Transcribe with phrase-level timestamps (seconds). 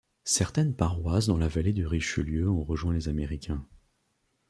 [0.25, 3.63] Certaines paroisses dans la Vallée du Richelieu ont rejoint les Américains.